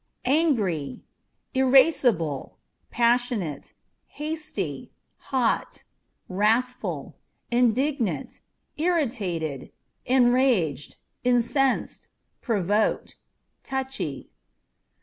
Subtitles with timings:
[0.25, 1.03] Angry
[1.53, 2.57] â€" irascible,
[2.89, 3.73] passionate,
[4.07, 5.83] hasty, hot,
[6.27, 7.19] wrathful,
[7.51, 8.41] indignant,
[8.77, 9.71] irritated,
[10.07, 12.07] enraged, incensed,
[12.41, 13.15] provoked,
[13.61, 14.31] touchy.